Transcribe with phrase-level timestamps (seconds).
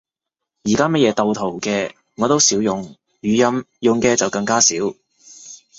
[0.63, 4.73] 而家乜嘢鬥圖嘅，我都少用，語音用嘅就更加少